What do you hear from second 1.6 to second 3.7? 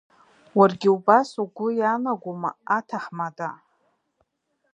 иаанагоума аҭаҳмада?